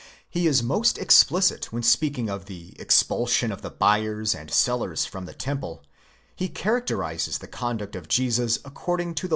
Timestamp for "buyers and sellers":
3.69-5.05